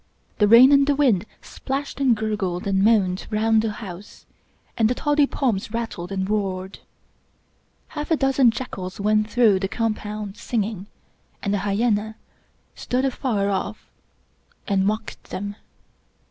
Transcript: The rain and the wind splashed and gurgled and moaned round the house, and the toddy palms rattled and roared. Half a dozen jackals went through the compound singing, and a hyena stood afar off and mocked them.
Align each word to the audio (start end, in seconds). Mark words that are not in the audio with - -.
The 0.39 0.47
rain 0.47 0.71
and 0.71 0.87
the 0.87 0.95
wind 0.95 1.27
splashed 1.43 1.99
and 1.99 2.17
gurgled 2.17 2.65
and 2.65 2.81
moaned 2.83 3.27
round 3.29 3.61
the 3.61 3.69
house, 3.73 4.25
and 4.75 4.89
the 4.89 4.95
toddy 4.95 5.27
palms 5.27 5.71
rattled 5.71 6.11
and 6.11 6.27
roared. 6.27 6.79
Half 7.89 8.09
a 8.09 8.15
dozen 8.15 8.49
jackals 8.49 8.99
went 8.99 9.29
through 9.29 9.59
the 9.59 9.67
compound 9.67 10.37
singing, 10.37 10.87
and 11.43 11.53
a 11.53 11.59
hyena 11.59 12.15
stood 12.73 13.05
afar 13.05 13.51
off 13.51 13.91
and 14.67 14.87
mocked 14.87 15.25
them. 15.25 15.55